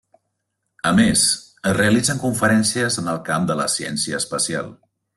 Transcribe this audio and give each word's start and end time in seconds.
A 0.91 0.93
més, 0.99 1.25
es 1.71 1.77
realitzen 1.79 2.23
conferències 2.25 3.01
en 3.03 3.15
el 3.15 3.23
camp 3.31 3.49
de 3.53 3.63
la 3.63 3.71
ciència 3.79 4.25
espacial. 4.27 4.77